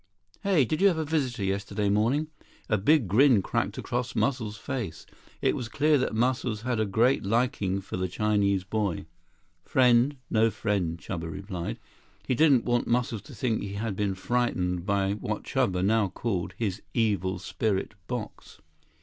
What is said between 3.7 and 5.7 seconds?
across Muscles' face. It was